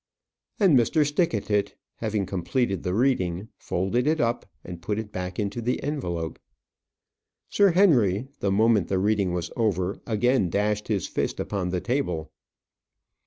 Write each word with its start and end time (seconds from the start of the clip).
And 0.59 0.75
Mr. 0.75 1.05
Stickatit, 1.05 1.75
having 1.97 2.25
completed 2.25 2.81
the 2.81 2.95
reading, 2.95 3.49
folded 3.59 4.07
it 4.07 4.19
up, 4.19 4.47
and 4.63 4.81
put 4.81 4.97
it 4.97 5.11
back 5.11 5.37
into 5.37 5.61
the 5.61 5.79
envelope. 5.83 6.39
Sir 7.49 7.73
Henry, 7.73 8.27
the 8.39 8.49
moment 8.51 8.87
the 8.87 8.97
reading 8.97 9.31
was 9.31 9.51
over, 9.55 10.01
again 10.07 10.49
dashed 10.49 10.87
his 10.87 11.05
fist 11.05 11.39
upon 11.39 11.69
the 11.69 11.81
table. 11.81 12.31